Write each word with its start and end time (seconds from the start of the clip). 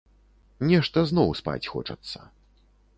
Нешта 0.71 1.05
зноў 1.11 1.37
спаць 1.43 1.65
хочацца. 1.77 2.19